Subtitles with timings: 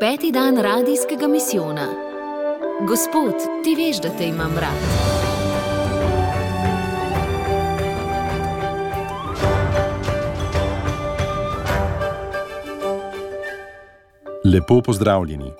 [0.00, 1.86] Peti dan radijskega misijona.
[2.88, 4.82] Gospod, ti veš, da te imam rad.
[14.44, 15.52] Lepo pozdravljeni.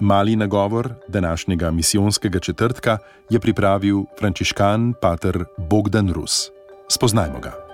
[0.00, 2.98] Mali nagovor današnjega misijonskega četrtka
[3.30, 6.50] je pripravil frančiškan pater Bogdan Rus.
[6.88, 7.69] Spoznajmo ga.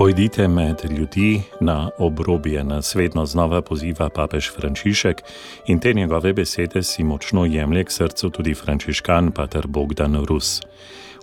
[0.00, 5.22] Pojdite med ljudi na obrobje, nas vedno znova poziva papež Frančišek
[5.66, 10.62] in te njegove besede si močno jemlje k srcu tudi frančiškan pater Bogdan Rus.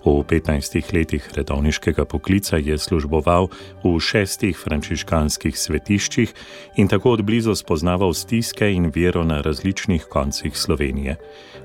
[0.06, 3.50] V 15 letih redovniškega poklica je služboval
[3.84, 6.34] v šestih frančiškanskih svetiščih
[6.78, 11.18] in tako odblizu spoznaval stiske in vero na različnih koncih Slovenije.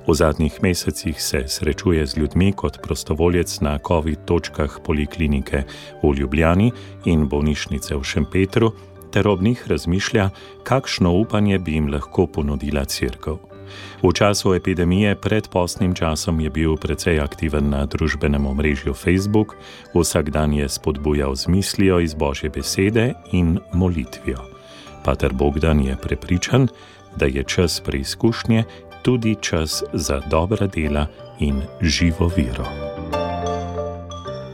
[0.06, 5.62] V zadnjih mesecih se srečuje z ljudmi kot prostovoljec na COVID točkah poliklinike
[6.02, 6.72] v Ljubljani
[7.04, 8.72] in bolnišnice v Šempetru,
[9.12, 10.30] ter ob njih razmišlja,
[10.64, 13.36] kakšno upanje bi jim lahko ponudila crkva.
[14.02, 19.56] V času epidemije pred postnim časom je bil precej aktiven na družbenem omrežju Facebook,
[19.94, 24.44] vsak dan je spodbujal z mislijo iz Božje besede in molitvijo.
[25.04, 26.68] Pater Bogdan je prepričan,
[27.16, 28.64] da je čas preizkušnje
[29.02, 31.06] tudi čas za dobra dela
[31.38, 32.91] in živo vero.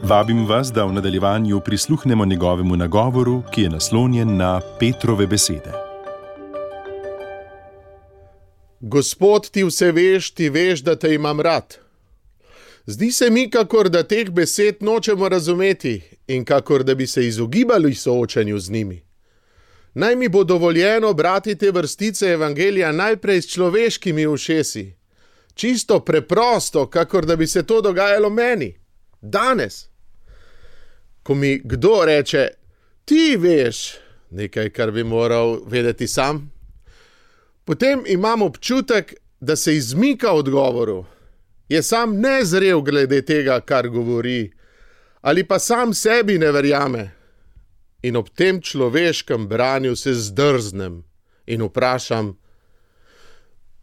[0.09, 5.71] Vabim vas, da v nadaljevanju prisluhnemo njegovemu nagovoru, ki je naslonjen na Petrove besede.
[8.79, 11.77] Gospod, ti vse veš, ti veš, da te imam rad.
[12.85, 17.95] Zdi se mi, kakor da teh besed nočemo razumeti in kakor da bi se izogibali
[17.95, 19.01] soočanju z njimi.
[19.93, 24.93] Naj mi bo dovoljeno brati te vrstice evangelija najprej s človeškimi ušesi,
[25.53, 28.79] čisto preprosto, kakor da bi se to dogajalo meni,
[29.21, 29.89] danes.
[31.29, 32.47] Ko mi kdo reče,
[33.05, 33.99] ti veš
[34.33, 36.49] nekaj, kar bi moral vedeti sam
[37.69, 41.05] potem imam občutek, da se izmika odgovoru,
[41.69, 44.51] je sam nezrel glede tega, kar govori,
[45.21, 47.11] ali pa sam sebi ne verjame.
[48.01, 51.03] In ob tem človeškem branju se zdrznem
[51.45, 52.33] in vprašam: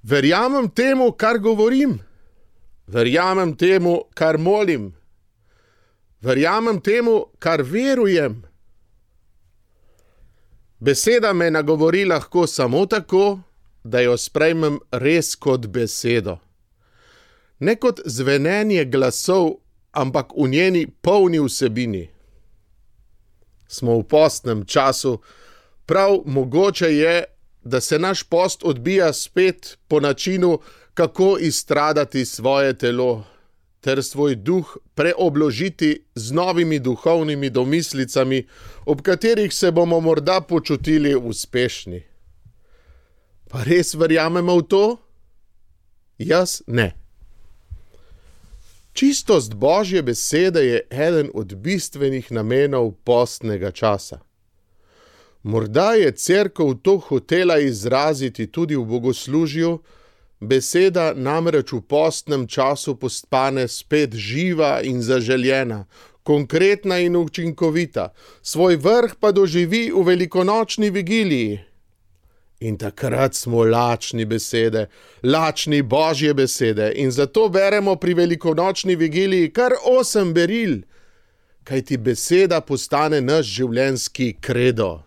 [0.02, 2.00] Verjamem temu, kar govorim,
[2.86, 4.96] verjamem temu, kar molim,
[6.20, 8.42] verjamem temu, kar verujem.
[10.78, 13.40] Beseda me nagovori lahko samo tako,
[13.84, 16.38] da jo sprejmem res kot besedo.
[17.58, 19.54] Ne kot zvenenje glasov,
[19.92, 22.08] ampak v njeni polni vsebini.
[23.68, 25.18] Smo v postnem času,
[25.86, 27.24] prav mogoče je,
[27.64, 30.58] da se naš post odbija spet po načinu,
[30.94, 33.24] kako izstradati svoje telo,
[33.86, 38.46] ter svoj duh preobložiti z novimi duhovnimi domislicami,
[38.86, 42.02] ob katerih se bomo morda počutili uspešni.
[43.48, 44.84] Pa res verjamemo v to?
[46.18, 46.96] Jaz ne.
[48.92, 54.18] Čistost Božje besede je eden od bistvenih namenov postnega časa.
[55.42, 59.78] Morda je crkva to hotela izraziti tudi v bogoslužju,
[60.40, 65.86] beseda namreč v postnem času postane spet živa in zaželjena,
[66.22, 71.60] konkretna in učinkovita, svoj vrh pa doživi v velikonočni vigiliji.
[72.60, 74.86] In takrat smo lačni besede,
[75.22, 80.80] lačni božje besede, in zato beremo pri velikonočni vigiliji kar osem beril,
[81.64, 85.02] kaj ti beseda postane naš življenjski kredo.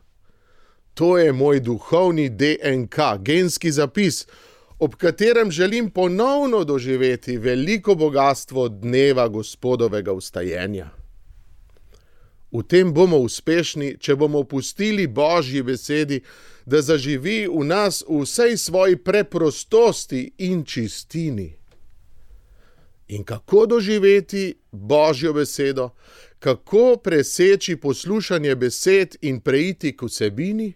[0.93, 4.25] To je moj duhovni DNK, genski zapis,
[4.79, 10.89] ob katerem želim ponovno doživeti veliko bogatstvo dneva gospodovega ustajenja.
[12.51, 16.21] V tem bomo uspešni, če bomo pustili Božji besedi,
[16.65, 21.53] da zaživi v nas v vsej svoji preprostosti in čistini.
[23.07, 25.89] In kako doživeti Božjo besedo,
[26.39, 30.73] kako preseči poslušanje besed in preiti k vsebini,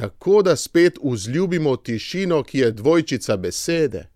[0.00, 4.08] tako da spet vzljubimo tišino, ki je dvojčica besede.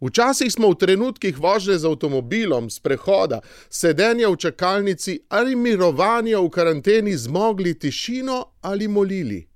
[0.00, 7.16] Včasih smo v trenutkih vožnje z avtomobilom, sprehoda, sedenja v čakalnici ali mirovanja v karanteni
[7.16, 9.46] zmogli tišino ali molili.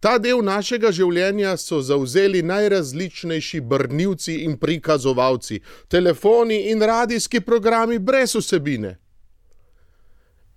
[0.00, 8.34] Ta del našega življenja so zauzeli najrazličnejši brnilci in prikazovalci, telefoni in radijski programi brez
[8.34, 8.98] vsebine.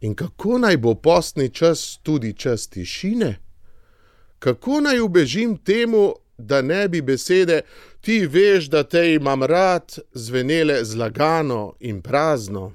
[0.02, 3.49] In kako naj bo postni čas tudi čas tišine?
[4.40, 7.62] Kako naj ubežim temu, da ne bi besede,
[8.02, 12.74] ti veš, da te imam rad, zvenele zlagano in prazno.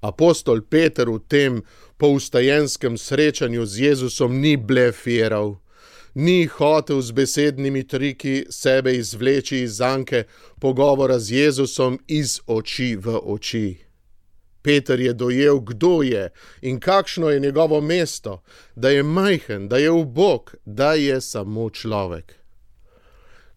[0.00, 1.62] Apostol Peter v tem
[1.96, 5.56] poustajenskem srečanju z Jezusom ni blefiral,
[6.14, 10.24] ni hotel z besednimi triki sebe izvleči iz zanke
[10.60, 13.89] pogovora z Jezusom iz oči v oči.
[14.62, 16.30] Peter je dojel, kdo je
[16.62, 18.42] in kakšno je njegovo mesto,
[18.74, 22.34] da je majhen, da je ubog, da je samo človek.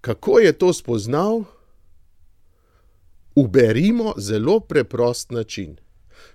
[0.02, 1.44] Kako je to spoznal?
[3.36, 5.78] Uberimo zelo preprost način.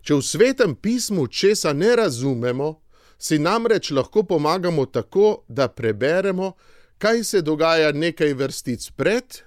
[0.03, 2.81] Če v svetem pismu česa ne razumemo,
[3.19, 6.53] si namreč lahko pomagamo tako, da preberemo,
[6.99, 9.43] kaj se dogaja nekaj vrstic pred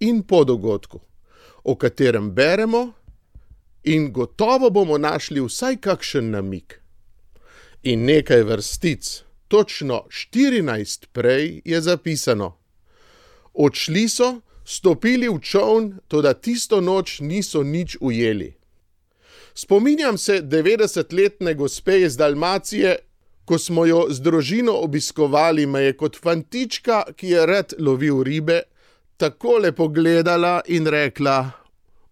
[0.00, 1.00] in po dogodku,
[1.64, 2.92] o katerem beremo,
[3.84, 6.80] in gotovo bomo našli vsaj kakšen namik.
[7.82, 12.58] In nekaj vrstic, točno 14 prej, je zapisano:
[13.54, 18.54] Odšli so, stopili v čovn, toda tisto noč niso nič ujeli.
[19.54, 22.96] Spominjam se 90-letne gospe iz Dalmacije,
[23.44, 28.62] ko smo jo z družino obiskovali, me je kot fantička, ki je rad lovil ribe,
[29.16, 31.61] tako lepo gledala in rekla: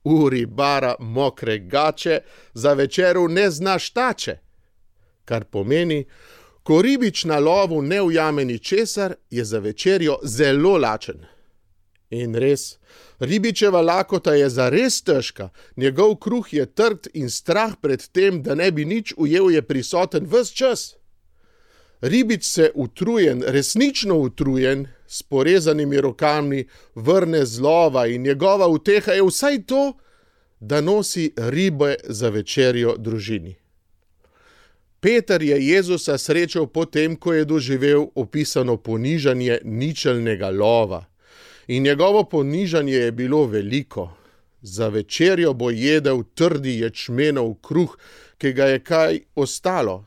[0.05, 2.20] Uri, bara, mokre gače,
[2.55, 4.38] za večeru ne znaš tače.
[5.25, 6.05] Kar pomeni,
[6.62, 11.26] ko ribič na lovu ne ujame ničesar, je za večerjo zelo lačen.
[12.11, 12.79] In res,
[13.20, 18.70] ribičeva lakota je zares težka, njegov kruh je trd in strah pred tem, da ne
[18.70, 20.94] bi nič ujel, je prisoten vse čas.
[22.00, 26.64] Ribič se utrujen, resnično utrujen, s porezanimi rokami
[26.94, 29.93] vrne z lova in njegova uteha je vsaj to,
[30.61, 33.55] da nosi ribe za večerjo družini.
[35.00, 41.05] Peter je Jezusa srečal potem, ko je doživel opisano ponižanje ničelnega lova.
[41.67, 44.11] In njegovo ponižanje je bilo veliko.
[44.62, 47.97] Za večerjo bo jedel trdi ječmenov kruh,
[48.38, 50.05] ki ga je kaj ostalo,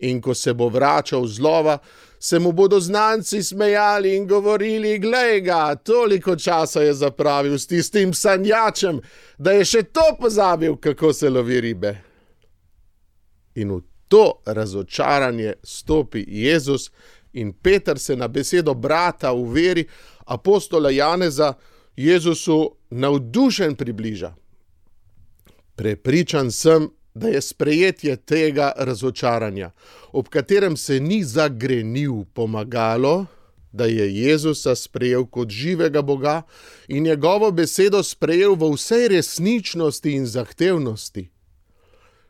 [0.00, 1.78] in ko se bo vračal z lova,
[2.18, 8.14] se mu bodo znanci smejali in govorili: Glej ga, toliko časa je zapravil s tistim
[8.14, 9.00] sanjačem,
[9.38, 11.96] da je še to pozabil, kako se lovi ribe.
[13.54, 16.90] In v to razočaranje stopi Jezus,
[17.32, 19.84] in Peter se na besedo brata v veri
[20.26, 21.54] apostola Janeza
[21.96, 24.34] Jezusu navdušen približa.
[25.76, 29.70] Prepričan sem, da je sprejetje tega razočaranja,
[30.12, 33.26] ob katerem se ni zagrenil, pomagalo,
[33.72, 36.42] da je Jezusa sprejel kot živega Boga
[36.88, 41.28] in njegovo besedo sprejel v vsej resničnosti in zahtevnosti.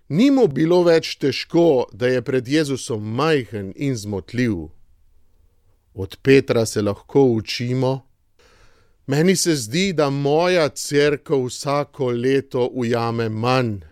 [0.08, 4.56] Ni mu bilo več težko, da je pred Jezusom majhen in zmotljiv.
[5.94, 8.06] Od Petra se lahko učimo.
[9.06, 13.89] Meni se zdi, da moja crkva vsako leto ujame manj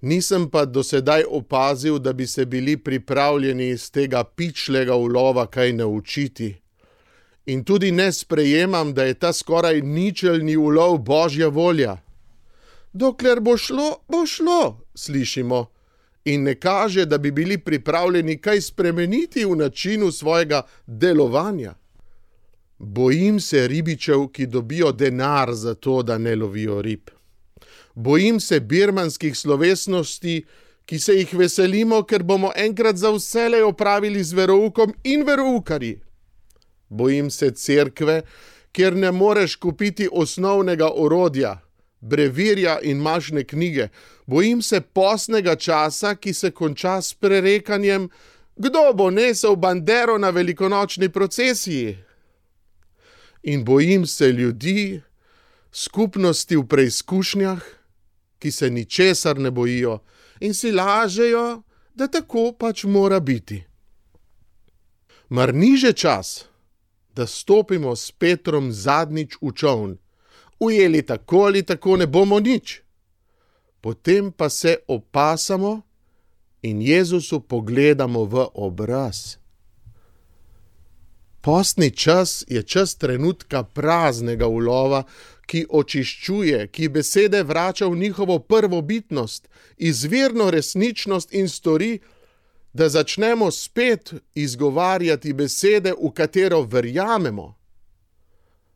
[0.00, 5.72] Nisem pa do sedaj opazil, da bi se bili pripravljeni iz tega pičlega ulova kaj
[5.72, 6.56] naučiti.
[7.46, 11.96] In tudi ne sprejemam, da je ta skoraj ničelni ulov božja volja.
[12.92, 15.66] Dokler bo šlo, bo šlo, slišimo,
[16.24, 21.74] in ne kaže, da bi bili pripravljeni kaj spremeniti v načinu svojega delovanja.
[22.78, 27.10] Bojim se ribičev, ki dobijo denar za to, da ne lovijo rib.
[28.00, 30.44] Bojim se birmanskih slovesnosti,
[30.86, 35.98] ki se jih veselimo, ker bomo enkrat za vselej opravili z veroukom in veroukari.
[36.88, 38.22] Bojim se cerkve,
[38.72, 41.58] kjer ne moreš kupiti osnovnega orodja,
[42.00, 43.88] brevirja in mažne knjige.
[44.26, 48.08] Bojim se posnega časa, ki se konča s prerekanjem,
[48.56, 51.98] kdo bo nesel bandero na velikonočni procesiji.
[53.42, 55.02] In bojim se ljudi,
[55.72, 57.79] skupnosti v preizkušnjah,
[58.40, 59.98] ki se ničesar ne bojijo
[60.40, 61.62] in si lažejo,
[61.94, 63.62] da tako pač mora biti.
[65.28, 66.44] Mar ni že čas,
[67.14, 69.98] da stopimo s Petrom zadnjič v čovn,
[70.60, 72.80] ujeli tako ali tako ne bomo nič,
[73.80, 75.82] potem pa se opasamo
[76.62, 79.36] in Jezusu pogledamo v obraz.
[81.40, 85.04] Postni čas je čas trenutka praznega ulova,
[85.50, 91.98] ki očiščuje, ki besede vrača v njihovo prvobitnost, izvirno resničnost in stori,
[92.72, 97.54] da začnemo spet izgovarjati besede, v katero verjamemo.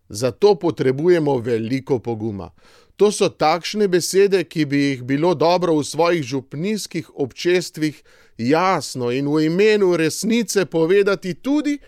[0.09, 2.51] Zato potrebujemo veliko poguma.
[2.97, 8.03] To so takšne besede, ki bi jih bilo dobro v svojih župnijskih občestvih
[8.39, 11.79] jasno in v imenu resnice povedati tudi,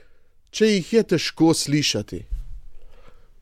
[0.50, 2.35] če jih je težko slišati.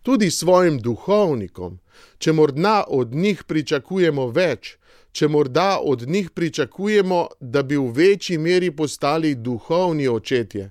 [0.05, 1.79] Tudi svojim duhovnikom,
[2.19, 4.75] če morda od njih pričakujemo več,
[5.17, 10.69] če morda od njih pričakujemo, da bi v večji meri postali duhovni očetje.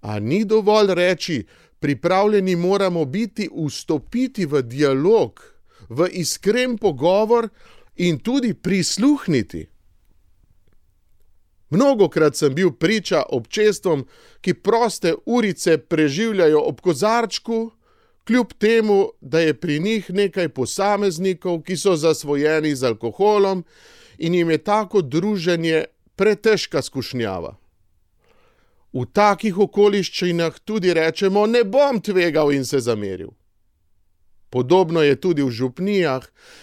[0.00, 1.42] A ni dovolj reči,
[1.80, 5.42] pripravljeni moramo biti vstopiti v dialog,
[5.88, 7.48] v iskren pogovor
[7.96, 9.66] in tudi prisluhniti.
[11.70, 14.06] Mnogokrat sem bil priča občestvom,
[14.40, 17.72] ki proste urice preživljajo ob kozarčku,
[18.26, 23.64] kljub temu, da je pri njih nekaj posameznikov, ki so zasvojeni z alkoholom
[24.18, 25.84] in jim je tako druženje
[26.16, 27.56] pretežka skušnjava.
[28.92, 33.32] V takih okoliščinah tudi rečemo: Ne bom tvegal in se zameril.
[34.50, 36.22] Podobno je tudi v župnijah,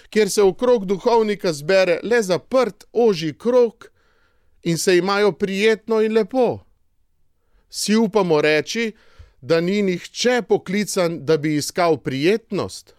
[0.10, 3.92] kjer se okrog duhovnika zbere le zaprt oži krok
[4.64, 6.60] in se imajo prijetno in lepo.
[7.70, 8.94] Si upamo reči,
[9.42, 12.96] da ni nihče poklican, da bi iskal prijetnost.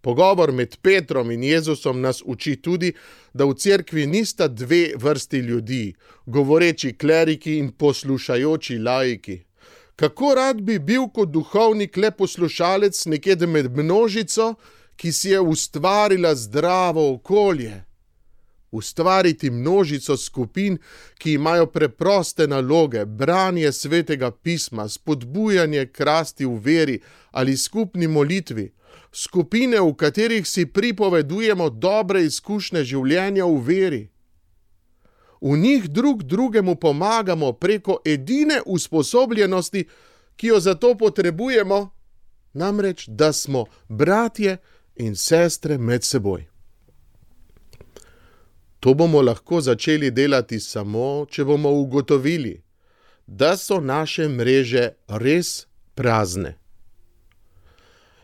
[0.00, 2.92] Pogovor med Petrom in Jezusom nas uči tudi,
[3.34, 5.94] da v cerkvi nista dve vrsti ljudi,
[6.26, 9.40] govoreči kleriki in poslušajoči laiki.
[9.96, 14.54] Kako rad bi bil kot duhovnik le poslušalec nekje med množico,
[14.96, 17.85] ki si je ustvarila zdravo okolje.
[18.70, 20.78] Ustvariti množico skupin,
[21.18, 28.72] ki imajo preproste naloge, branje svetega pisma, spodbujanje krasti v veri ali skupni molitvi,
[29.12, 34.02] skupine, v katerih si pripovedujemo dobre izkušnje življenja v veri.
[35.40, 39.84] V njih drug drugemu pomagamo preko edine usposobljenosti,
[40.36, 41.90] ki jo za to potrebujemo,
[42.52, 44.56] namreč da smo bratje
[44.96, 46.46] in sestre med seboj.
[48.80, 52.60] To bomo lahko začeli delati samo, če bomo ugotovili,
[53.26, 56.56] da so naše mreže res prazne.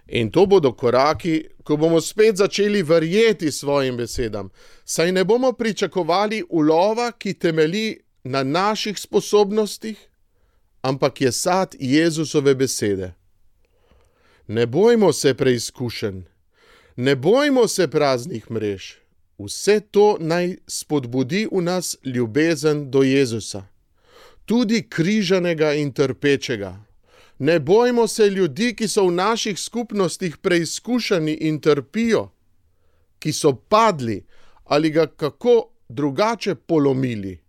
[0.06, 4.50] In to bodo koraki, ko bomo spet začeli verjeti svojim besedam,
[4.84, 9.96] saj ne bomo pričakovali ulova, ki temeli na naših sposobnostih,
[10.82, 13.14] ampak je sad Jezusove besede.
[14.46, 16.24] Ne bojmo se preizkušen,
[16.96, 19.01] ne bojmo se praznih mrež,
[19.38, 23.66] vse to naj spodbudi v nas ljubezen do Jezusa,
[24.44, 26.76] tudi križanega in trpečega.
[27.38, 32.28] Ne bojmo se ljudi, ki so v naših skupnostih preizkušeni in trpijo,
[33.18, 34.24] ki so padli
[34.64, 37.40] ali ga kako drugače polomili.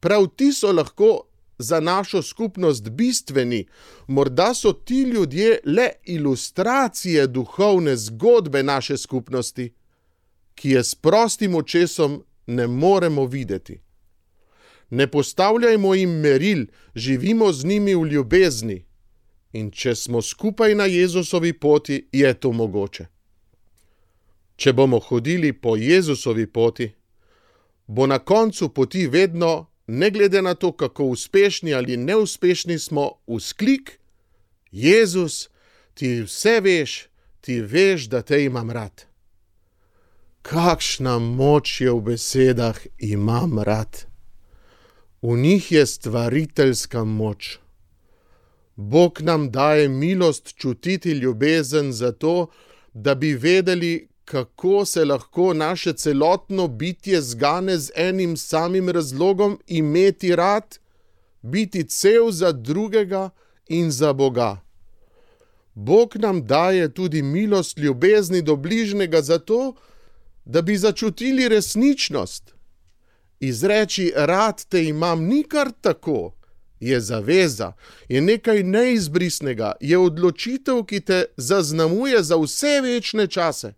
[0.00, 1.20] Prav ti so lahko
[1.58, 3.66] za našo skupnost bistveni,
[4.06, 9.72] morda so ti ljudje le ilustracije duhovne zgodbe naše skupnosti,
[10.54, 13.80] ki je s prostim očesom ne moremo videti.
[14.90, 18.84] Ne postavljajmo jim meril, živimo z njimi v ljubezni
[19.52, 23.06] in če smo skupaj na Jezusovi poti, je to mogoče.
[24.56, 26.90] Če bomo hodili po Jezusovi poti,
[27.86, 33.98] bo na koncu poti vedno, ne glede na to, kako uspešni ali neuspešni smo, usklik:
[34.70, 35.48] Jezus,
[35.94, 37.06] ti vse veš,
[37.40, 39.04] ti veš, da te imam rad.
[40.44, 44.04] Kakšna moč je v besedah imam rad.
[45.24, 47.58] V njih je stvariteljska moč.
[48.76, 52.46] Bog nam daje milost čutiti ljubezen zato,
[52.92, 60.36] da bi vedeli, kako se lahko naše celotno bitje zgane z enim samim razlogom imeti
[60.36, 60.78] rad,
[61.42, 63.30] biti cel za drugega
[63.68, 64.60] in za Boga.
[65.74, 69.93] Bog nam daje tudi milost ljubezni do bližnjega zato, da
[70.62, 72.54] bi začutili resničnost.
[73.40, 76.34] Izreči rad te imam ni kar tako
[76.84, 77.72] je zaveza,
[78.08, 83.72] je nekaj neizbrisnega, je odločitev, ki te zaznamuje za vse večne čase.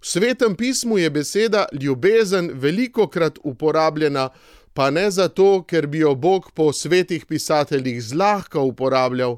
[0.00, 4.28] V svetem pismu je beseda ljubezen veliko krat uporabljena,
[4.72, 9.36] pa ne zato, ker bi jo Bog po svetih pisateljih zlahka uporabljal,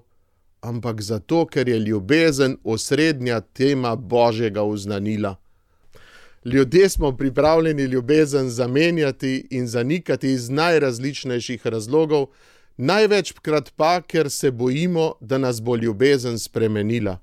[0.61, 5.37] ampak zato, ker je ljubezen osrednja tema Božjega uznanila.
[6.44, 12.26] Ljudje smo pripravljeni ljubezen zamenjati in zanikati iz najrazličnejših razlogov,
[12.76, 17.18] največkrat pa, ker se bojimo, da nas bo ljubezen spremenila.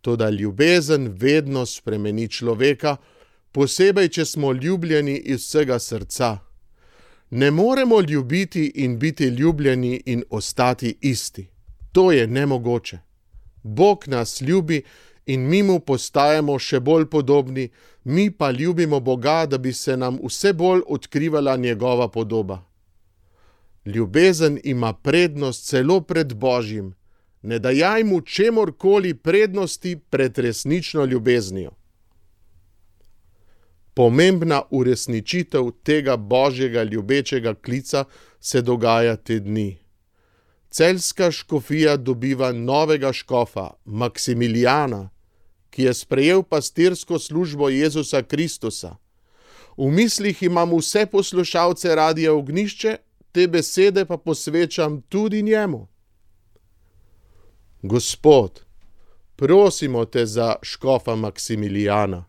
[0.00, 2.96] Toda ljubezen vedno spremeni človeka,
[3.52, 6.38] posebej, če smo ljubljeni iz vsega srca.
[7.30, 11.48] Ne moremo ljubiti in biti ljubljeni in ostati isti.
[11.92, 12.98] To je nemogoče.
[13.62, 14.82] Bog nas ljubi
[15.26, 17.68] in mi mu postajamo še bolj podobni,
[18.04, 22.64] mi pa ljubimo Boga, da bi se nam vse bolj odkrivala njegova podoba.
[23.84, 26.94] Ljubezen ima prednost celo pred Božjim,
[27.42, 31.70] ne dajaj mu čemorkoli prednosti pred resnično ljubeznijo.
[33.94, 38.04] Pomembna uresničitev tega božjega ljubečega klica
[38.40, 39.78] se dogaja te dni.
[40.70, 45.10] celska škofija dobiva novega škofa, Maksimilijana,
[45.74, 48.96] ki je sprejel pastirsko službo Jezusa Kristusa.
[49.76, 52.96] V mislih imam vse poslušalce radia Ognišče,
[53.32, 55.88] te besede pa posvečam tudi njemu.
[57.82, 58.62] Gospod,
[59.36, 62.24] prosimo te za škofa Maksimilijana,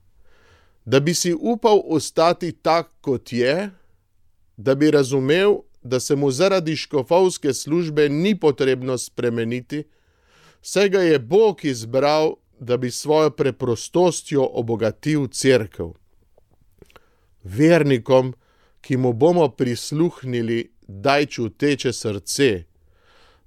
[0.85, 3.69] da bi si upal ostati tak, kot je,
[4.57, 9.83] da bi razumel, da se mu zaradi škofovske službe ni potrebno spremeniti,
[10.61, 15.83] saj ga je Bog izbral, da bi svojo preprostostjo obogatil crkv.
[17.43, 18.33] Vernikom,
[18.81, 22.63] ki mu bomo prisluhnili, daj čuteče srce,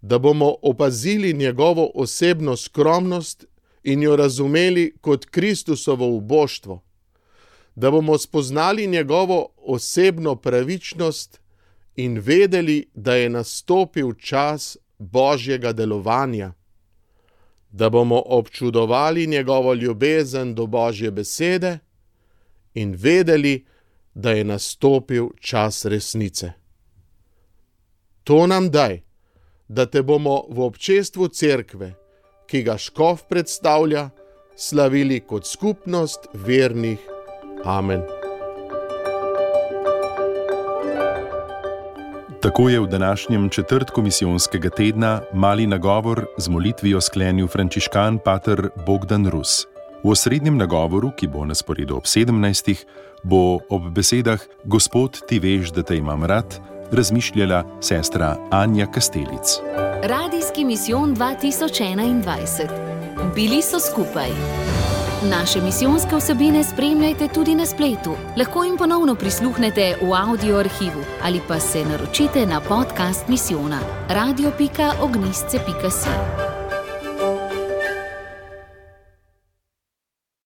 [0.00, 3.44] da bomo opazili njegovo osebno skromnost
[3.82, 6.82] in jo razumeli kot Kristusovo uboštvo,
[7.74, 11.40] da bomo spoznali njegovo osebno pravičnost
[11.96, 16.52] in vedeli, da je nastopil čas božjega delovanja,
[17.70, 21.78] da bomo občudovali njegovo ljubezen do božje besede
[22.74, 23.66] in vedeli,
[24.14, 26.52] da je nastopil čas resnice.
[28.24, 29.00] To nam daj,
[29.68, 31.94] da te bomo v občestvu cerkve,
[32.46, 34.10] ki ga škof predstavlja,
[34.56, 36.98] slavili kot skupnost vernih.
[37.64, 38.17] Amen.
[42.40, 49.26] Tako je v današnjem četrtku misijonskega tedna mali nagovor z molitvijo sklenil frančiškan pater Bogdan
[49.26, 49.66] Rus.
[50.04, 52.84] V osrednjem nagovoru, ki bo na sporedu ob 17.
[53.22, 56.60] bo ob besedah Gospod, ti veš, da te imam rad,
[56.92, 59.58] razmišljala sestra Anja Kastelic.
[60.02, 62.68] Radijski misijon 2021.
[63.34, 64.30] Bili so skupaj.
[65.22, 68.16] Naše misijonske vsebine spremljajte tudi na spletu.
[68.36, 76.47] Lahko jim ponovno prisluhnete v audio arhivu ali pa se naročite na podcast misijona radio.ognisce.si.